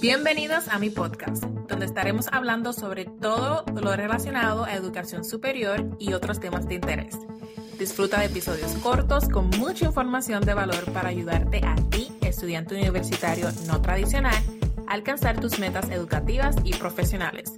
Bienvenidos 0.00 0.68
a 0.68 0.78
mi 0.78 0.90
podcast, 0.90 1.42
donde 1.68 1.86
estaremos 1.86 2.26
hablando 2.30 2.74
sobre 2.74 3.06
todo 3.06 3.64
lo 3.74 3.96
relacionado 3.96 4.64
a 4.64 4.74
educación 4.74 5.24
superior 5.24 5.96
y 5.98 6.12
otros 6.12 6.38
temas 6.38 6.68
de 6.68 6.74
interés. 6.74 7.16
Disfruta 7.78 8.20
de 8.20 8.26
episodios 8.26 8.72
cortos 8.82 9.26
con 9.28 9.48
mucha 9.48 9.86
información 9.86 10.44
de 10.44 10.52
valor 10.52 10.92
para 10.92 11.08
ayudarte 11.08 11.62
a 11.64 11.76
ti, 11.90 12.12
estudiante 12.20 12.74
universitario 12.74 13.48
no 13.66 13.80
tradicional, 13.80 14.36
a 14.86 14.92
alcanzar 14.92 15.40
tus 15.40 15.58
metas 15.58 15.88
educativas 15.88 16.56
y 16.62 16.74
profesionales. 16.74 17.54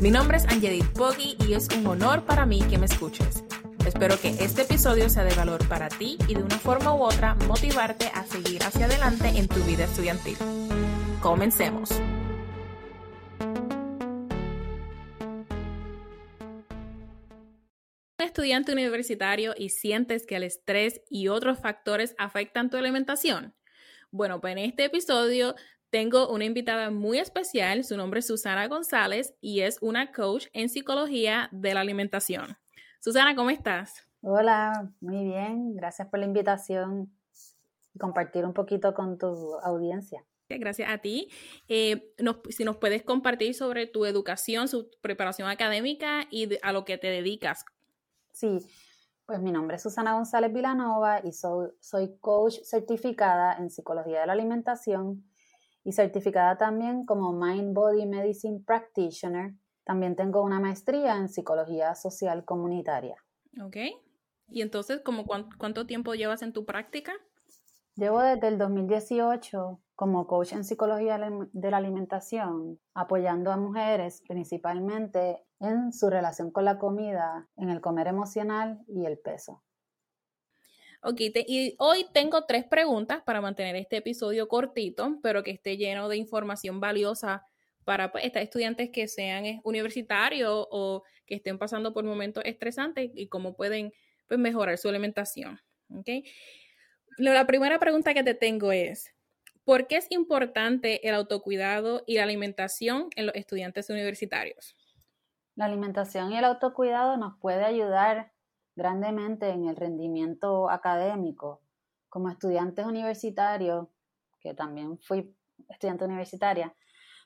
Mi 0.00 0.12
nombre 0.12 0.36
es 0.36 0.44
Angelique 0.44 0.88
Poggi 0.94 1.36
y 1.48 1.54
es 1.54 1.68
un 1.76 1.86
honor 1.88 2.22
para 2.24 2.46
mí 2.46 2.60
que 2.62 2.78
me 2.78 2.86
escuches. 2.86 3.42
Espero 3.84 4.18
que 4.20 4.28
este 4.28 4.62
episodio 4.62 5.10
sea 5.10 5.24
de 5.24 5.34
valor 5.34 5.66
para 5.66 5.88
ti 5.88 6.16
y 6.28 6.34
de 6.34 6.42
una 6.42 6.58
forma 6.58 6.94
u 6.94 7.02
otra 7.02 7.34
motivarte 7.48 8.10
a 8.14 8.24
seguir 8.24 8.62
hacia 8.62 8.86
adelante 8.86 9.28
en 9.28 9.48
tu 9.48 9.60
vida 9.64 9.84
estudiantil. 9.84 10.36
Comencemos. 11.24 11.88
estudiante 18.18 18.72
universitario 18.72 19.54
y 19.56 19.70
sientes 19.70 20.26
que 20.26 20.36
el 20.36 20.42
estrés 20.42 21.00
y 21.08 21.28
otros 21.28 21.58
factores 21.60 22.14
afectan 22.18 22.68
tu 22.68 22.76
alimentación? 22.76 23.54
Bueno, 24.10 24.42
pues 24.42 24.52
en 24.52 24.58
este 24.58 24.84
episodio 24.84 25.54
tengo 25.88 26.28
una 26.28 26.44
invitada 26.44 26.90
muy 26.90 27.18
especial, 27.18 27.84
su 27.84 27.96
nombre 27.96 28.20
es 28.20 28.26
Susana 28.26 28.68
González 28.68 29.34
y 29.40 29.60
es 29.60 29.78
una 29.80 30.12
coach 30.12 30.48
en 30.52 30.68
psicología 30.68 31.48
de 31.52 31.72
la 31.72 31.80
alimentación. 31.80 32.58
Susana, 33.00 33.34
¿cómo 33.34 33.48
estás? 33.48 34.06
Hola, 34.20 34.90
muy 35.00 35.24
bien, 35.24 35.74
gracias 35.74 36.06
por 36.08 36.18
la 36.18 36.26
invitación 36.26 37.10
y 37.94 37.98
compartir 37.98 38.44
un 38.44 38.52
poquito 38.52 38.92
con 38.92 39.16
tu 39.16 39.54
audiencia. 39.62 40.22
Gracias 40.48 40.90
a 40.90 40.98
ti. 40.98 41.30
Eh, 41.68 42.14
si 42.50 42.64
nos 42.64 42.76
puedes 42.76 43.02
compartir 43.02 43.54
sobre 43.54 43.86
tu 43.86 44.04
educación, 44.04 44.68
su 44.68 44.90
preparación 45.00 45.48
académica 45.48 46.26
y 46.30 46.48
a 46.62 46.72
lo 46.72 46.84
que 46.84 46.98
te 46.98 47.08
dedicas. 47.08 47.64
Sí, 48.32 48.58
pues 49.26 49.40
mi 49.40 49.52
nombre 49.52 49.76
es 49.76 49.82
Susana 49.82 50.14
González 50.14 50.52
Vilanova 50.52 51.20
y 51.24 51.32
soy, 51.32 51.70
soy 51.80 52.18
coach 52.20 52.56
certificada 52.62 53.56
en 53.56 53.70
psicología 53.70 54.20
de 54.20 54.26
la 54.26 54.34
alimentación 54.34 55.24
y 55.82 55.92
certificada 55.92 56.58
también 56.58 57.06
como 57.06 57.32
Mind 57.32 57.74
Body 57.74 58.06
Medicine 58.06 58.60
Practitioner. 58.66 59.54
También 59.84 60.16
tengo 60.16 60.42
una 60.42 60.60
maestría 60.60 61.16
en 61.16 61.28
psicología 61.28 61.94
social 61.94 62.44
comunitaria. 62.44 63.16
Ok. 63.62 63.76
¿Y 64.48 64.62
entonces, 64.62 65.00
como 65.00 65.24
cuánto 65.24 65.86
tiempo 65.86 66.14
llevas 66.14 66.42
en 66.42 66.52
tu 66.52 66.64
práctica? 66.64 67.14
Llevo 67.96 68.20
desde 68.20 68.48
el 68.48 68.58
2018 68.58 69.80
como 69.94 70.26
coach 70.26 70.52
en 70.52 70.64
psicología 70.64 71.18
de 71.52 71.70
la 71.70 71.76
alimentación, 71.76 72.80
apoyando 72.92 73.52
a 73.52 73.56
mujeres 73.56 74.22
principalmente 74.26 75.44
en 75.60 75.92
su 75.92 76.10
relación 76.10 76.50
con 76.50 76.64
la 76.64 76.78
comida, 76.78 77.48
en 77.56 77.70
el 77.70 77.80
comer 77.80 78.08
emocional 78.08 78.80
y 78.88 79.06
el 79.06 79.18
peso. 79.18 79.62
Ok, 81.02 81.20
y 81.46 81.76
hoy 81.78 82.06
tengo 82.12 82.46
tres 82.46 82.64
preguntas 82.64 83.22
para 83.22 83.40
mantener 83.40 83.76
este 83.76 83.98
episodio 83.98 84.48
cortito, 84.48 85.18
pero 85.22 85.42
que 85.42 85.52
esté 85.52 85.76
lleno 85.76 86.08
de 86.08 86.16
información 86.16 86.80
valiosa 86.80 87.46
para 87.84 88.10
pues, 88.10 88.24
estudiantes 88.34 88.90
que 88.90 89.06
sean 89.06 89.44
eh, 89.44 89.60
universitarios 89.64 90.66
o 90.70 91.02
que 91.26 91.36
estén 91.36 91.58
pasando 91.58 91.92
por 91.92 92.04
momentos 92.04 92.42
estresantes 92.46 93.10
y 93.14 93.28
cómo 93.28 93.54
pueden 93.54 93.92
pues, 94.26 94.40
mejorar 94.40 94.78
su 94.78 94.88
alimentación. 94.88 95.60
Okay. 96.00 96.24
La 97.18 97.46
primera 97.46 97.78
pregunta 97.78 98.14
que 98.14 98.24
te 98.24 98.34
tengo 98.34 98.72
es, 98.72 99.14
¿Por 99.64 99.86
qué 99.86 99.96
es 99.96 100.06
importante 100.10 101.08
el 101.08 101.14
autocuidado 101.14 102.02
y 102.06 102.18
la 102.18 102.24
alimentación 102.24 103.08
en 103.16 103.26
los 103.26 103.34
estudiantes 103.34 103.88
universitarios? 103.88 104.76
La 105.56 105.64
alimentación 105.64 106.32
y 106.32 106.36
el 106.36 106.44
autocuidado 106.44 107.16
nos 107.16 107.38
puede 107.38 107.64
ayudar 107.64 108.30
grandemente 108.76 109.48
en 109.48 109.66
el 109.66 109.76
rendimiento 109.76 110.68
académico. 110.68 111.62
Como 112.10 112.28
estudiantes 112.28 112.84
universitarios, 112.84 113.88
que 114.38 114.52
también 114.52 114.98
fui 114.98 115.34
estudiante 115.70 116.04
universitaria, 116.04 116.74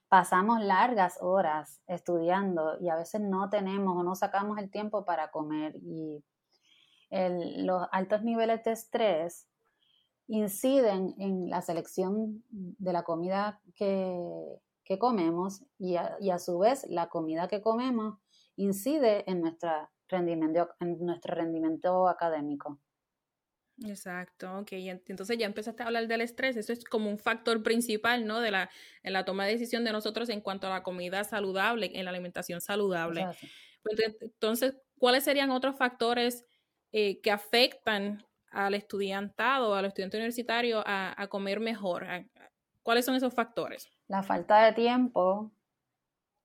pasamos 0.09 0.63
largas 0.63 1.19
horas 1.21 1.83
estudiando 1.89 2.79
y 2.81 2.89
a 2.89 2.95
veces 2.95 3.21
no 3.21 3.51
tenemos 3.51 3.97
o 3.97 4.05
no 4.05 4.15
sacamos 4.15 4.59
el 4.59 4.71
tiempo 4.71 5.05
para 5.05 5.33
comer 5.33 5.75
y 5.75 6.23
los 7.11 7.89
altos 7.91 8.23
niveles 8.23 8.63
de 8.63 8.73
estrés 8.73 9.48
inciden 10.29 11.15
en 11.19 11.51
la 11.51 11.63
selección 11.63 12.45
de 12.51 12.93
la 12.93 13.03
comida 13.03 13.61
que, 13.75 14.61
comemos 14.99 15.65
y 15.79 15.97
a, 15.97 16.39
su 16.39 16.59
vez 16.59 16.87
la 16.89 17.09
comida 17.11 17.47
que 17.47 17.61
comemos 17.61 18.19
incide 18.57 19.31
en, 19.31 19.43
nuestra 19.43 19.91
rendimiento, 20.09 20.71
en 20.81 20.99
nuestro 21.05 21.35
rendimiento 21.35 22.09
académico. 22.09 22.81
Exacto, 23.85 24.61
ok. 24.61 24.73
Entonces 24.73 25.39
ya 25.39 25.47
empezaste 25.47 25.83
a 25.83 25.87
hablar 25.87 26.09
del 26.09 26.23
estrés. 26.23 26.57
Eso 26.57 26.73
es 26.73 26.85
como 26.85 27.11
un 27.11 27.19
factor 27.19 27.63
principal, 27.63 28.27
¿no? 28.27 28.41
De 28.41 28.51
la, 28.51 28.71
en 29.03 29.13
la 29.13 29.25
toma 29.25 29.45
de 29.45 29.53
decisión 29.53 29.85
de 29.85 29.93
nosotros 29.93 30.29
en 30.31 30.41
cuanto 30.41 30.67
a 30.67 30.71
la 30.71 30.83
comida 30.83 31.23
saludable, 31.23 31.91
en 31.95 32.05
la 32.05 32.11
alimentación 32.11 32.61
saludable. 32.61 33.27
Pues, 33.83 34.01
entonces, 34.21 34.75
¿cuáles 34.99 35.25
serían 35.25 35.51
otros 35.51 35.77
factores 35.77 36.45
eh, 36.93 37.21
que 37.21 37.31
afectan 37.31 38.25
al 38.51 38.75
estudiantado, 38.75 39.75
al 39.75 39.87
estudiante 39.87 40.17
universitario 40.17 40.83
a, 40.85 41.27
comer 41.29 41.61
mejor? 41.61 42.07
¿Cuáles 42.83 43.05
son 43.05 43.15
esos 43.15 43.35
factores? 43.35 43.89
La 44.07 44.23
falta 44.23 44.65
de 44.65 44.73
tiempo. 44.73 45.53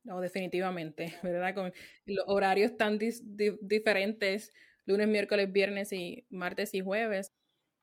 No, 0.03 0.19
definitivamente, 0.19 1.15
¿verdad? 1.23 1.55
Con 1.55 1.73
los 2.05 2.25
horarios 2.27 2.75
tan 2.77 2.99
diferentes, 3.61 4.51
lunes, 4.85 5.07
miércoles, 5.07 5.51
viernes 5.51 5.93
y 5.93 6.25
martes 6.29 6.73
y 6.73 6.81
jueves. 6.81 7.33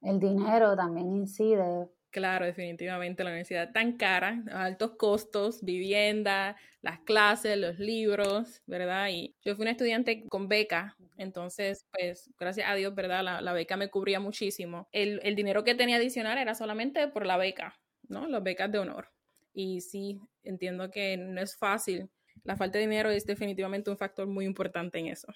El 0.03 0.19
dinero 0.19 0.77
también 0.77 1.11
incide. 1.15 1.89
Claro, 2.11 2.45
definitivamente 2.45 3.23
la 3.23 3.31
universidad 3.31 3.73
tan 3.73 3.97
cara, 3.97 4.43
altos 4.53 4.97
costos, 4.97 5.63
vivienda, 5.63 6.57
las 6.83 6.99
clases, 7.01 7.57
los 7.57 7.79
libros, 7.79 8.63
¿verdad? 8.67 9.09
Y 9.11 9.37
yo 9.45 9.55
fui 9.55 9.63
una 9.63 9.71
estudiante 9.71 10.27
con 10.29 10.49
beca, 10.49 10.97
entonces, 11.17 11.87
pues, 11.93 12.33
gracias 12.37 12.69
a 12.69 12.75
Dios, 12.75 12.95
¿verdad? 12.97 13.23
La, 13.23 13.53
beca 13.53 13.77
me 13.77 13.91
cubría 13.91 14.19
muchísimo. 14.19 14.89
El, 14.91 15.21
dinero 15.37 15.63
que 15.63 15.77
tenía 15.77 15.97
adicional 15.97 16.37
era 16.39 16.55
solamente 16.55 17.07
por 17.07 17.27
la 17.27 17.37
beca, 17.37 17.79
¿no? 18.09 18.27
Las 18.27 18.43
becas 18.43 18.73
de 18.73 18.81
honor. 18.81 19.09
Y 19.53 19.81
sí, 19.81 20.19
entiendo 20.43 20.91
que 20.91 21.17
no 21.17 21.41
es 21.41 21.57
fácil. 21.57 22.11
La 22.43 22.57
falta 22.57 22.79
de 22.79 22.87
dinero 22.87 23.11
es 23.11 23.25
definitivamente 23.25 23.91
un 23.91 23.99
factor 23.99 24.27
muy 24.27 24.47
importante 24.47 24.99
en 24.99 25.09
eso. 25.09 25.29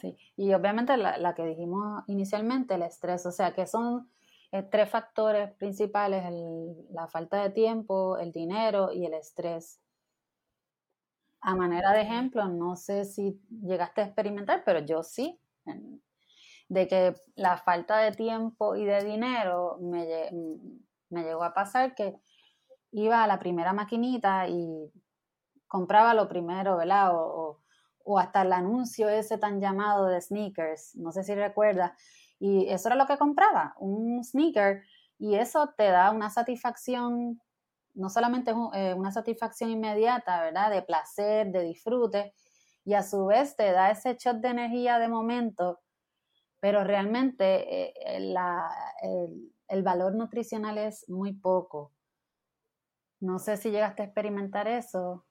Sí, 0.00 0.16
y 0.36 0.52
obviamente 0.54 0.96
la, 0.96 1.18
la 1.18 1.34
que 1.34 1.44
dijimos 1.44 2.04
inicialmente, 2.06 2.74
el 2.74 2.82
estrés, 2.82 3.26
o 3.26 3.32
sea, 3.32 3.52
que 3.52 3.66
son 3.66 4.08
eh, 4.52 4.62
tres 4.62 4.88
factores 4.90 5.52
principales, 5.54 6.24
la 6.90 7.06
falta 7.08 7.42
de 7.42 7.50
tiempo, 7.50 8.18
el 8.18 8.32
dinero 8.32 8.92
y 8.92 9.04
el 9.04 9.14
estrés. 9.14 9.80
A 11.40 11.54
manera 11.54 11.92
de 11.92 12.02
ejemplo, 12.02 12.48
no 12.48 12.74
sé 12.74 13.04
si 13.04 13.40
llegaste 13.62 14.00
a 14.00 14.04
experimentar, 14.04 14.62
pero 14.64 14.80
yo 14.80 15.02
sí, 15.02 15.38
de 16.68 16.88
que 16.88 17.14
la 17.36 17.58
falta 17.58 17.98
de 17.98 18.12
tiempo 18.12 18.74
y 18.74 18.84
de 18.84 19.04
dinero 19.04 19.78
me, 19.80 20.06
me 21.10 21.22
llegó 21.22 21.44
a 21.44 21.54
pasar 21.54 21.94
que 21.94 22.18
iba 22.90 23.22
a 23.22 23.26
la 23.26 23.38
primera 23.38 23.72
maquinita 23.72 24.48
y 24.48 24.90
compraba 25.66 26.14
lo 26.14 26.28
primero, 26.28 26.76
¿verdad? 26.76 27.14
O, 27.14 27.60
o, 28.04 28.18
hasta 28.18 28.42
el 28.42 28.52
anuncio 28.52 29.08
ese 29.08 29.38
tan 29.38 29.60
llamado 29.60 30.06
de 30.06 30.20
sneakers, 30.20 30.96
no 30.96 31.12
sé 31.12 31.22
si 31.22 31.34
recuerdas, 31.34 31.92
y 32.38 32.68
eso 32.68 32.88
era 32.88 32.96
lo 32.96 33.06
que 33.06 33.18
compraba, 33.18 33.74
un 33.78 34.22
sneaker, 34.24 34.82
y 35.18 35.34
eso 35.34 35.74
te 35.76 35.90
da 35.90 36.10
una 36.10 36.30
satisfacción, 36.30 37.40
no 37.94 38.08
solamente 38.08 38.52
eh, 38.74 38.94
una 38.94 39.10
satisfacción 39.10 39.70
inmediata, 39.70 40.42
¿verdad? 40.42 40.70
De 40.70 40.82
placer, 40.82 41.50
de 41.50 41.62
disfrute, 41.62 42.34
y 42.84 42.94
a 42.94 43.02
su 43.02 43.26
vez 43.26 43.56
te 43.56 43.72
da 43.72 43.90
ese 43.90 44.16
shot 44.16 44.38
de 44.38 44.48
energía 44.48 44.98
de 44.98 45.08
momento, 45.08 45.80
pero 46.60 46.84
realmente 46.84 48.16
eh, 48.16 48.20
la, 48.20 48.70
el, 49.02 49.52
el 49.68 49.82
valor 49.82 50.14
nutricional 50.14 50.78
es 50.78 51.08
muy 51.08 51.32
poco. 51.32 51.92
No 53.20 53.38
sé 53.38 53.56
si 53.56 53.70
llegaste 53.70 54.02
a 54.02 54.06
experimentar 54.06 54.68
eso. 54.68 55.26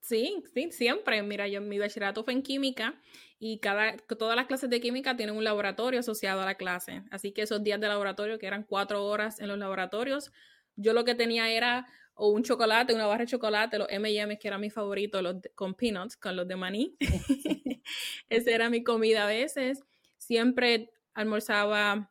Sí, 0.00 0.42
sí, 0.54 0.72
siempre. 0.72 1.22
Mira, 1.22 1.46
yo 1.48 1.60
mi 1.60 1.78
bachillerato 1.78 2.24
fue 2.24 2.32
en 2.32 2.42
química 2.42 3.00
y 3.38 3.58
cada, 3.60 3.96
todas 3.96 4.34
las 4.36 4.46
clases 4.46 4.70
de 4.70 4.80
química 4.80 5.16
tienen 5.16 5.36
un 5.36 5.44
laboratorio 5.44 6.00
asociado 6.00 6.40
a 6.40 6.46
la 6.46 6.54
clase. 6.56 7.02
Así 7.10 7.32
que 7.32 7.42
esos 7.42 7.62
días 7.62 7.80
de 7.80 7.88
laboratorio, 7.88 8.38
que 8.38 8.46
eran 8.46 8.64
cuatro 8.64 9.04
horas 9.04 9.40
en 9.40 9.48
los 9.48 9.58
laboratorios, 9.58 10.32
yo 10.76 10.92
lo 10.94 11.04
que 11.04 11.14
tenía 11.14 11.50
era 11.50 11.86
o 12.14 12.28
un 12.30 12.42
chocolate, 12.42 12.94
una 12.94 13.06
barra 13.06 13.24
de 13.24 13.30
chocolate, 13.30 13.78
los 13.78 13.88
M&M's, 13.90 14.38
que 14.38 14.48
era 14.48 14.58
mi 14.58 14.70
favorito, 14.70 15.22
los 15.22 15.36
con 15.54 15.74
peanuts, 15.74 16.16
con 16.16 16.36
los 16.36 16.48
de 16.48 16.56
maní. 16.56 16.96
Esa 18.28 18.50
era 18.50 18.70
mi 18.70 18.82
comida 18.82 19.24
a 19.24 19.26
veces. 19.26 19.82
Siempre 20.18 20.90
almorzaba 21.14 22.10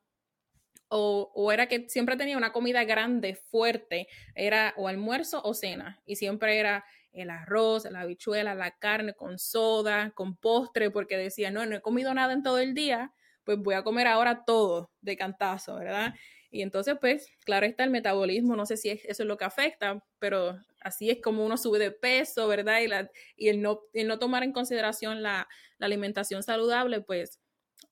o, 0.90 1.32
o, 1.36 1.52
era 1.52 1.68
que 1.68 1.88
siempre 1.90 2.16
tenía 2.18 2.38
una 2.38 2.52
comida 2.52 2.84
grande, 2.84 3.36
fuerte, 3.36 4.08
era 4.36 4.74
o 4.78 4.88
almuerzo 4.88 5.42
o 5.44 5.54
cena, 5.54 6.02
y 6.06 6.16
siempre 6.16 6.60
era 6.60 6.84
el 7.12 7.30
arroz, 7.30 7.86
la 7.90 8.02
habichuela, 8.02 8.56
la 8.56 8.72
carne 8.72 9.14
con 9.14 9.40
soda, 9.40 10.12
con 10.12 10.36
postre, 10.36 10.92
porque 10.92 11.18
decía, 11.18 11.52
no, 11.52 11.66
no 11.66 11.76
he 11.76 11.82
comido 11.82 12.14
nada 12.14 12.34
en 12.34 12.44
todo 12.44 12.60
el 12.60 12.74
día, 12.74 13.14
pues 13.44 13.58
voy 13.58 13.76
a 13.76 13.84
comer 13.84 14.08
ahora 14.08 14.44
todo 14.46 14.92
de 15.02 15.18
cantazo, 15.18 15.76
¿verdad? 15.76 16.14
Y 16.52 16.62
entonces, 16.62 16.96
pues, 17.00 17.28
claro 17.46 17.66
está 17.66 17.84
el 17.84 17.92
metabolismo, 17.92 18.56
no 18.56 18.66
sé 18.66 18.78
si 18.78 18.90
eso 18.90 19.24
es 19.24 19.28
lo 19.28 19.38
que 19.38 19.46
afecta, 19.46 20.04
pero 20.18 20.60
así 20.82 21.10
es 21.10 21.22
como 21.22 21.46
uno 21.46 21.58
sube 21.58 21.80
de 21.80 21.92
peso, 21.92 22.48
¿verdad? 22.48 22.80
Y, 22.82 22.88
la, 22.88 23.10
y 23.36 23.50
el, 23.50 23.62
no, 23.62 23.82
el 23.94 24.08
no 24.08 24.18
tomar 24.18 24.44
en 24.44 24.52
consideración 24.52 25.22
la, 25.22 25.48
la 25.78 25.86
alimentación 25.86 26.42
saludable, 26.42 27.02
pues 27.02 27.40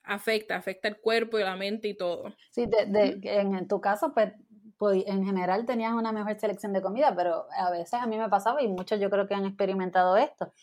afecta, 0.03 0.55
afecta 0.55 0.87
el 0.87 0.97
cuerpo 0.97 1.37
y 1.37 1.43
la 1.43 1.55
mente 1.55 1.87
y 1.89 1.93
todo. 1.93 2.35
Sí, 2.51 2.65
de, 2.65 3.19
en, 3.23 3.67
tu 3.67 3.79
caso, 3.79 4.13
pues, 4.13 4.33
en 4.81 5.25
general 5.25 5.65
tenías 5.65 5.93
una 5.93 6.11
mejor 6.11 6.39
selección 6.39 6.73
de 6.73 6.81
comida, 6.81 7.15
pero 7.15 7.45
a 7.57 7.71
veces 7.71 7.95
a 7.95 8.05
mí 8.05 8.17
me 8.17 8.29
pasaba 8.29 8.61
y 8.61 8.67
muchos 8.67 8.99
yo 8.99 9.09
creo 9.09 9.27
que 9.27 9.35
han 9.35 9.45
experimentado 9.45 10.17
esto, 10.17 10.53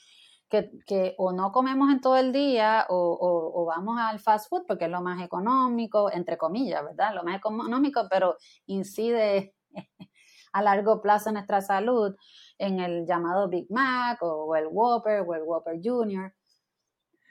que, 0.49 0.71
que 0.87 1.15
o 1.19 1.33
no 1.33 1.53
comemos 1.53 1.91
en 1.91 2.01
todo 2.01 2.17
el 2.17 2.33
día 2.33 2.87
o, 2.89 3.53
o, 3.55 3.65
vamos 3.67 3.99
al 3.99 4.21
fast 4.21 4.49
food 4.49 4.65
porque 4.67 4.85
es 4.85 4.91
lo 4.91 5.03
más 5.03 5.23
económico, 5.23 6.13
entre 6.13 6.39
comillas, 6.39 6.85
¿verdad? 6.85 7.15
Lo 7.15 7.25
más 7.25 7.37
económico, 7.37 8.07
pero 8.09 8.37
incide 8.67 9.55
a 10.53 10.63
largo 10.63 11.01
plazo 11.01 11.31
en 11.31 11.35
nuestra 11.35 11.61
salud 11.61 12.15
en 12.59 12.79
el 12.81 13.07
llamado 13.07 13.49
Big 13.49 13.67
Mac 13.71 14.19
o 14.23 14.55
el 14.55 14.69
Whopper 14.69 15.25
o 15.27 15.35
el 15.35 15.43
Whopper 15.43 15.81
Junior 15.83 16.33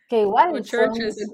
que 0.07 0.21
igual 0.21 0.55
el 0.55 0.63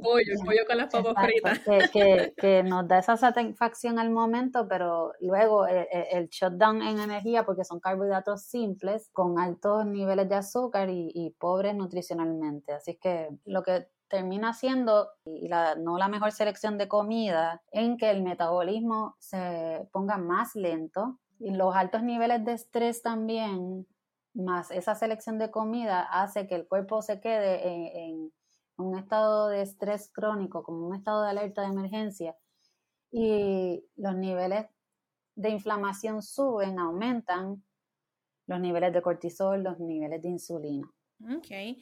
pollo, 0.02 0.34
el 0.34 0.46
pollo 0.46 0.66
con 0.68 0.78
las 0.78 0.92
papas 0.92 1.26
fritas. 1.26 1.60
Que, 1.60 2.34
que, 2.38 2.64
nos 2.64 2.88
da 2.88 3.00
esa 3.00 3.18
satisfacción 3.18 4.00
al 4.00 4.10
momento, 4.10 4.68
pero 4.68 5.14
luego 5.20 5.68
el, 5.68 5.78
eh, 5.78 5.88
eh, 5.92 6.08
el, 6.12 6.30
shutdown 6.30 6.82
en 6.82 7.00
energía, 7.00 7.46
porque 7.46 7.64
son 7.64 7.80
carbohidratos 7.80 8.44
simples, 8.44 9.10
con 9.12 9.40
altos 9.40 9.86
niveles 9.86 10.30
de 10.30 10.36
azúcar 10.36 10.90
y, 10.90 11.12
y 11.14 11.32
pobres 11.32 11.76
nutricionalmente. 11.76 12.74
Así 12.74 12.96
que 12.96 13.30
lo 13.46 13.64
que 13.64 13.88
termina 14.10 14.54
siendo, 14.54 15.10
y 15.24 15.48
la, 15.48 15.76
no 15.76 15.98
la 15.98 16.08
mejor 16.08 16.32
selección 16.32 16.78
de 16.78 16.88
comida, 16.88 17.62
en 17.72 17.98
que 17.98 18.10
el 18.10 18.24
metabolismo 18.24 19.16
se 19.20 19.88
ponga 19.92 20.18
más 20.18 20.56
lento 20.56 21.20
y 21.40 21.52
los 21.52 21.76
altos 21.76 22.04
niveles 22.04 22.44
de 22.44 22.54
estrés 22.54 23.02
también, 23.02 23.88
más 24.34 24.72
esa 24.72 24.96
selección 24.96 25.38
de 25.40 25.52
comida, 25.52 26.02
hace 26.02 26.48
que 26.48 26.56
el 26.56 26.68
cuerpo 26.68 27.02
se 27.02 27.20
quede 27.20 27.68
en 27.68 28.32
un 28.84 28.98
estado 28.98 29.50
de 29.50 29.62
estrés 29.62 30.10
crónico, 30.12 30.64
como 30.64 30.88
un 30.88 30.96
estado 30.96 31.24
de 31.24 31.30
alerta 31.30 31.62
de 31.62 31.68
emergencia, 31.68 32.36
y 33.12 33.84
los 33.96 34.16
niveles 34.16 34.68
de 35.36 35.50
inflamación 35.50 36.22
suben, 36.22 36.80
aumentan 36.80 37.64
los 38.48 38.60
niveles 38.60 38.94
de 38.94 39.02
cortisol, 39.02 39.64
los 39.64 39.80
niveles 39.80 40.22
de 40.22 40.30
insulina. 40.30 40.92
Ok. 41.24 41.78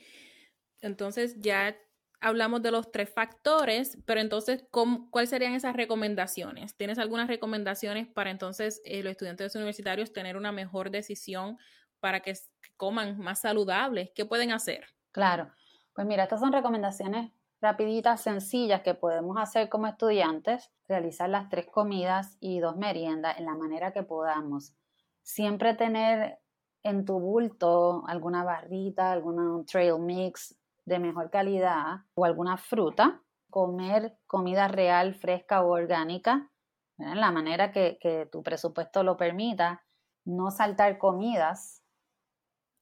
Entonces 0.81 1.39
ya 1.39 1.75
hablamos 2.19 2.61
de 2.61 2.71
los 2.71 2.91
tres 2.91 3.09
factores, 3.09 3.97
pero 4.05 4.19
entonces, 4.19 4.65
¿cuáles 4.71 5.29
serían 5.29 5.53
esas 5.53 5.75
recomendaciones? 5.75 6.75
¿Tienes 6.75 6.99
algunas 6.99 7.27
recomendaciones 7.27 8.07
para 8.07 8.31
entonces 8.31 8.81
eh, 8.85 9.03
los 9.03 9.11
estudiantes 9.11 9.55
universitarios 9.55 10.13
tener 10.13 10.35
una 10.35 10.51
mejor 10.51 10.89
decisión 10.89 11.57
para 11.99 12.21
que, 12.21 12.33
que 12.33 12.71
coman 12.75 13.17
más 13.19 13.41
saludables? 13.41 14.11
¿Qué 14.15 14.25
pueden 14.25 14.51
hacer? 14.51 14.85
Claro. 15.11 15.51
Pues 15.97 16.05
mira, 16.05 16.25
estas 16.25 16.41
son 16.41 16.53
recomendaciones 16.53 17.31
rapiditas, 17.59 18.21
sencillas 18.21 18.83
que 18.83 18.93
podemos 18.93 19.35
hacer 19.39 19.67
como 19.67 19.87
estudiantes, 19.87 20.71
realizar 20.87 21.27
las 21.27 21.49
tres 21.49 21.65
comidas 21.65 22.37
y 22.39 22.59
dos 22.59 22.77
meriendas 22.77 23.39
en 23.39 23.45
la 23.45 23.55
manera 23.55 23.93
que 23.93 24.03
podamos. 24.03 24.75
Siempre 25.23 25.73
tener 25.73 26.37
en 26.83 27.03
tu 27.03 27.19
bulto 27.19 28.03
alguna 28.05 28.43
barrita, 28.43 29.11
alguna 29.11 29.63
trail 29.65 29.97
mix 29.97 30.55
de 30.85 30.99
mejor 30.99 31.31
calidad 31.31 32.01
o 32.13 32.25
alguna 32.25 32.57
fruta. 32.57 33.23
Comer 33.49 34.19
comida 34.27 34.67
real, 34.67 35.15
fresca 35.15 35.63
o 35.63 35.71
orgánica, 35.71 36.51
en 36.99 37.19
la 37.19 37.31
manera 37.31 37.71
que 37.71 38.29
tu 38.31 38.43
presupuesto 38.43 39.01
lo 39.01 39.17
permita. 39.17 39.83
No 40.25 40.51
saltar 40.51 40.99
comidas, 40.99 41.81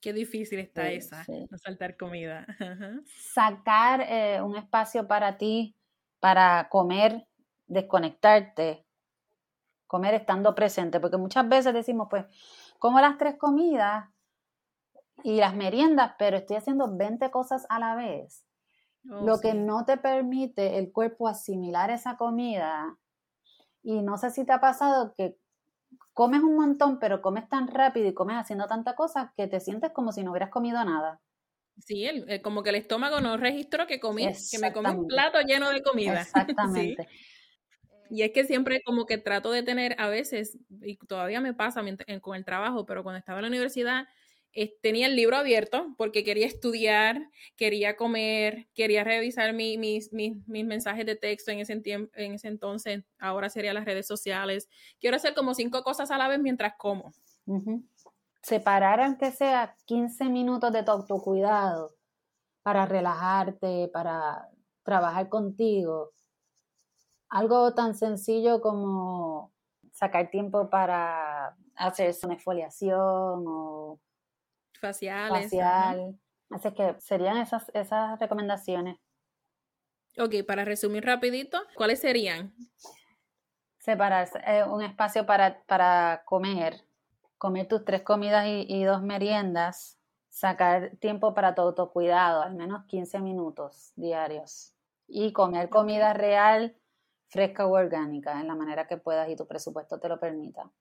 Qué 0.05 0.13
difícil 0.13 0.59
está 0.59 0.91
esa, 0.91 1.25
no 1.49 1.57
saltar 1.57 1.97
comida. 1.97 2.45
Sacar 3.07 4.01
eh, 4.07 4.39
un 4.39 4.55
espacio 4.55 5.07
para 5.07 5.35
ti, 5.39 5.75
para 6.19 6.69
comer, 6.69 7.27
desconectarte, 7.65 8.85
comer 9.87 10.13
estando 10.13 10.53
presente, 10.53 10.99
porque 10.99 11.17
muchas 11.17 11.49
veces 11.49 11.73
decimos, 11.73 12.05
pues, 12.07 12.23
como 12.77 12.99
las 12.99 13.17
tres 13.17 13.35
comidas 13.39 14.07
y 15.23 15.37
las 15.37 15.55
meriendas, 15.55 16.13
pero 16.19 16.37
estoy 16.37 16.57
haciendo 16.57 16.95
20 16.95 17.31
cosas 17.31 17.65
a 17.69 17.79
la 17.79 17.95
vez. 17.95 18.45
Oh, 19.09 19.25
lo 19.25 19.39
que 19.39 19.55
no 19.55 19.85
te 19.85 19.97
permite 19.97 20.77
el 20.77 20.91
cuerpo 20.91 21.27
asimilar 21.27 21.89
esa 21.89 22.15
comida. 22.15 22.95
Y 23.81 24.03
no 24.03 24.19
sé 24.19 24.29
si 24.29 24.45
te 24.45 24.53
ha 24.53 24.59
pasado 24.59 25.15
que 25.17 25.35
comes 26.15 26.41
un 26.41 26.55
montón, 26.55 26.97
pero 26.97 27.21
comes 27.21 27.47
tan 27.49 27.67
rápido 27.67 28.07
y 28.07 28.13
comes 28.13 28.37
haciendo 28.37 28.67
tanta 28.67 28.95
cosa 28.95 29.33
que 29.35 29.47
te 29.47 29.59
sientes 29.59 29.91
como 29.91 30.13
si 30.13 30.23
no 30.23 30.31
hubieras 30.31 30.49
comido 30.49 30.83
nada. 30.83 31.21
Sí, 31.77 32.05
el, 32.05 32.41
como 32.41 32.63
que 32.63 32.69
el 32.69 32.77
estómago 32.77 33.19
no 33.19 33.35
registró 33.35 33.85
que 33.85 33.99
comí, 33.99 34.25
que 34.49 34.59
me 34.59 34.71
comí 34.71 34.89
un 34.91 35.07
plato 35.07 35.41
lleno 35.41 35.69
de 35.69 35.83
comida. 35.83 36.21
Exactamente. 36.21 37.09
Y 38.09 38.21
es 38.21 38.31
que 38.31 38.45
siempre 38.45 38.81
como 38.85 39.05
que 39.05 39.17
trato 39.17 39.51
de 39.51 39.61
tener 39.61 39.95
a 39.99 40.07
veces, 40.07 40.57
y 40.81 40.95
todavía 40.95 41.41
me 41.41 41.53
pasa 41.53 41.83
con 42.21 42.35
el 42.35 42.45
trabajo, 42.45 42.85
pero 42.85 43.03
cuando 43.03 43.19
estaba 43.19 43.39
en 43.39 43.43
la 43.43 43.49
universidad, 43.49 44.05
tenía 44.81 45.07
el 45.07 45.15
libro 45.15 45.35
abierto 45.35 45.93
porque 45.97 46.23
quería 46.23 46.47
estudiar, 46.47 47.29
quería 47.57 47.97
comer, 47.97 48.67
quería 48.73 49.03
revisar 49.03 49.53
mis, 49.53 50.11
mis, 50.13 50.47
mensajes 50.47 51.05
de 51.05 51.15
texto 51.15 51.51
en 51.51 51.59
ese, 51.59 51.73
en 51.83 52.33
ese 52.33 52.47
entonces, 52.47 53.03
ahora 53.19 53.49
serían 53.49 53.75
las 53.75 53.85
redes 53.85 54.07
sociales. 54.07 54.69
Quiero 54.99 55.17
hacer 55.17 55.33
como 55.33 55.53
cinco 55.53 55.83
cosas 55.83 56.09
a 56.09 56.17
la 56.17 56.29
vez 56.29 56.39
mientras 56.39 56.73
como. 56.77 57.11
Separar 58.41 59.01
aunque 59.01 59.31
sea 59.31 59.75
15 59.85 60.29
minutos 60.29 60.71
de 60.71 60.83
tu 60.83 60.91
autocuidado 60.91 61.93
para 62.63 62.85
relajarte, 62.85 63.89
para 63.91 64.49
trabajar 64.83 65.27
contigo. 65.27 66.11
Algo 67.27 67.73
tan 67.73 67.95
sencillo 67.95 68.61
como 68.61 69.51
sacar 69.91 70.29
tiempo 70.29 70.69
para 70.69 71.57
hacerse 71.75 72.25
una 72.25 72.35
exfoliación 72.35 73.43
o 73.47 73.99
faciales. 74.79 75.43
Facial. 75.43 76.19
Así 76.49 76.71
que 76.73 76.95
serían 76.99 77.37
esas, 77.37 77.69
esas 77.73 78.19
recomendaciones. 78.19 78.97
Ok, 80.17 80.45
para 80.47 80.63
resumir 80.63 81.03
rapidito, 81.03 81.59
¿cuáles 81.75 81.99
serían? 81.99 82.53
Separarse, 83.79 84.39
eh, 84.47 84.63
un 84.63 84.81
espacio 84.81 85.25
para, 85.25 85.61
para, 85.65 86.23
comer, 86.25 86.85
comer 87.37 87.67
tus 87.67 87.83
tres 87.83 88.01
comidas 88.01 88.45
y, 88.47 88.83
dos 88.85 89.01
meriendas, 89.01 89.99
sacar 90.29 90.91
tiempo 91.01 91.33
para 91.33 91.53
tu 91.53 91.61
autocuidado, 91.61 92.41
al 92.43 92.55
menos 92.55 92.85
15 92.85 93.19
minutos 93.19 93.91
diarios, 93.95 94.73
y 95.07 95.33
comer 95.33 95.69
comida 95.69 96.13
real, 96.13 96.77
fresca 97.27 97.65
o 97.67 97.71
orgánica, 97.75 98.39
en 98.39 98.47
la 98.47 98.55
manera 98.55 98.87
que 98.87 98.97
puedas 98.97 99.27
y 99.29 99.35
tu 99.35 99.45
presupuesto 99.45 99.99
te 99.99 100.07
lo 100.07 100.17
permita. 100.17 100.71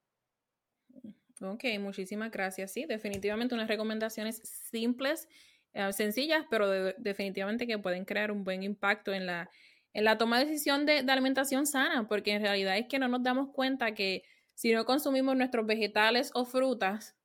Ok, 1.41 1.65
muchísimas 1.79 2.31
gracias. 2.31 2.71
Sí, 2.71 2.85
definitivamente 2.85 3.55
unas 3.55 3.67
recomendaciones 3.67 4.37
simples, 4.71 5.27
eh, 5.73 5.91
sencillas, 5.91 6.45
pero 6.49 6.69
definitivamente 6.97 7.67
que 7.67 7.77
pueden 7.77 8.05
crear 8.05 8.31
un 8.31 8.43
buen 8.43 8.63
impacto 8.63 9.13
en 9.13 9.25
la, 9.25 9.49
en 9.93 10.05
la 10.05 10.17
toma 10.17 10.39
de 10.39 10.45
decisión 10.45 10.85
de, 10.85 10.99
alimentación 10.99 11.67
sana, 11.67 12.07
porque 12.07 12.31
en 12.31 12.41
realidad 12.41 12.77
es 12.77 12.87
que 12.87 12.99
no 12.99 13.09
nos 13.09 13.21
damos 13.23 13.49
cuenta 13.51 13.93
que 13.93 14.23
si 14.53 14.71
no 14.71 14.85
consumimos 14.85 15.35
nuestros 15.35 15.65
vegetales 15.65 16.31
o 16.33 16.45
frutas, 16.45 17.15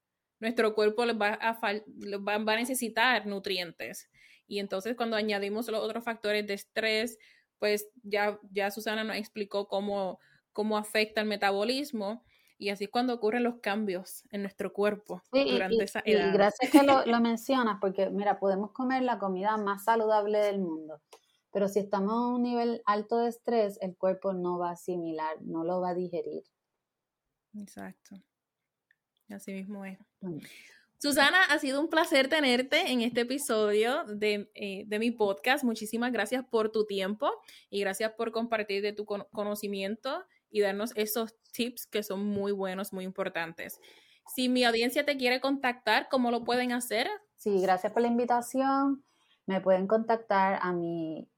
nuestro 0.40 0.74
cuerpo 0.74 1.04
les 1.04 1.16
va 1.16 1.34
a, 1.34 1.52
va, 1.60 2.38
va 2.38 2.52
a 2.52 2.56
necesitar 2.56 3.26
nutrientes. 3.26 4.10
Y 4.48 4.58
entonces 4.58 4.96
cuando 4.96 5.16
añadimos 5.16 5.68
los 5.68 5.80
otros 5.80 6.02
factores 6.02 6.44
de 6.46 6.54
estrés, 6.54 7.18
pues 7.60 7.88
ya, 8.02 8.40
ya 8.50 8.72
Susana 8.72 9.04
nos 9.04 9.16
explicó 9.16 9.68
cómo, 9.68 10.18
cómo 10.52 10.76
afecta 10.76 11.20
el 11.20 11.28
metabolismo 11.28 12.24
y 12.60 12.68
así 12.68 12.84
es 12.84 12.90
cuando 12.90 13.14
ocurren 13.14 13.42
los 13.42 13.56
cambios 13.60 14.22
en 14.30 14.42
nuestro 14.42 14.72
cuerpo 14.72 15.22
durante 15.32 15.82
esa 15.82 16.02
edad. 16.04 16.28
Y 16.28 16.32
gracias 16.32 16.70
que 16.70 16.82
lo, 16.82 17.06
lo 17.06 17.20
mencionas, 17.20 17.78
porque 17.80 18.10
mira, 18.10 18.38
podemos 18.38 18.72
comer 18.72 19.02
la 19.02 19.18
comida 19.18 19.56
más 19.56 19.84
saludable 19.84 20.38
del 20.38 20.60
mundo, 20.60 21.00
pero 21.52 21.68
si 21.68 21.78
estamos 21.78 22.12
a 22.12 22.26
un 22.28 22.42
nivel 22.42 22.82
alto 22.84 23.18
de 23.18 23.30
estrés, 23.30 23.78
el 23.80 23.96
cuerpo 23.96 24.34
no 24.34 24.58
va 24.58 24.68
a 24.68 24.72
asimilar, 24.72 25.40
no 25.40 25.64
lo 25.64 25.80
va 25.80 25.90
a 25.90 25.94
digerir. 25.94 26.44
Exacto. 27.58 28.16
Así 29.30 29.52
mismo 29.52 29.84
es. 29.86 29.98
Susana, 30.98 31.42
ha 31.44 31.58
sido 31.58 31.80
un 31.80 31.88
placer 31.88 32.28
tenerte 32.28 32.92
en 32.92 33.00
este 33.00 33.22
episodio 33.22 34.04
de, 34.04 34.50
eh, 34.54 34.84
de, 34.86 34.98
mi 34.98 35.12
podcast. 35.12 35.64
Muchísimas 35.64 36.12
gracias 36.12 36.44
por 36.44 36.70
tu 36.70 36.84
tiempo 36.84 37.32
y 37.70 37.80
gracias 37.80 38.12
por 38.12 38.32
compartir 38.32 38.82
de 38.82 38.92
tu 38.92 39.06
conocimiento 39.06 40.26
y 40.50 40.60
darnos 40.60 40.92
esos 40.96 41.34
tips 41.52 41.86
que 41.86 42.02
son 42.02 42.26
muy 42.26 42.52
buenos, 42.52 42.92
muy 42.92 43.04
importantes. 43.04 43.80
Si 44.34 44.48
mi 44.48 44.64
audiencia 44.64 45.04
te 45.04 45.16
quiere 45.16 45.40
contactar, 45.40 46.08
¿cómo 46.08 46.30
lo 46.30 46.44
pueden 46.44 46.72
hacer? 46.72 47.08
Sí, 47.36 47.60
gracias 47.60 47.92
por 47.92 48.02
la 48.02 48.08
invitación. 48.08 49.04
Me 49.46 49.60
pueden 49.60 49.86
contactar 49.86 50.58
a 50.62 50.72
mi 50.72 51.28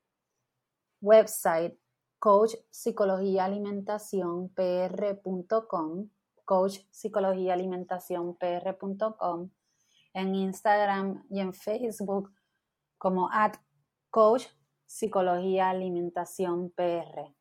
website 1.01 1.75
coach 2.19 2.55
psicología 2.71 3.45
alimentación 3.45 4.49
pr.com 4.51 6.09
coach 6.45 6.79
psicología 6.91 7.55
alimentación 7.55 8.37
pr.com 8.37 9.51
en 10.15 10.35
Instagram 10.35 11.25
y 11.31 11.41
en 11.41 11.53
Facebook 11.53 12.33
como 12.99 13.29
at 13.33 13.55
coach 14.11 14.47
psicología 14.87 15.71
alimentación 15.71 16.71
pr 16.71 17.35